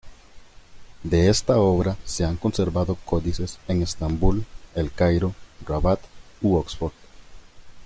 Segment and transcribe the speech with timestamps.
[1.03, 4.43] De esta obra se han conservado códices en Estambul,
[4.73, 5.99] El Cairo, Rabat
[6.41, 6.93] u Oxford.